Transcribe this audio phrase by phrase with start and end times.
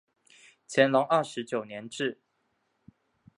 [0.67, 2.19] 乾隆二十九年置。